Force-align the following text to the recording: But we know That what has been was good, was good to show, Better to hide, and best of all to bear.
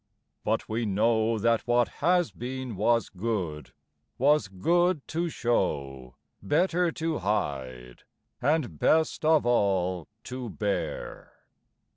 But 0.43 0.67
we 0.67 0.83
know 0.87 1.37
That 1.37 1.67
what 1.67 1.87
has 2.01 2.31
been 2.31 2.75
was 2.75 3.07
good, 3.07 3.71
was 4.17 4.47
good 4.47 5.07
to 5.09 5.29
show, 5.29 6.15
Better 6.41 6.91
to 6.93 7.19
hide, 7.19 8.01
and 8.41 8.79
best 8.79 9.23
of 9.23 9.45
all 9.45 10.07
to 10.23 10.49
bear. 10.49 11.33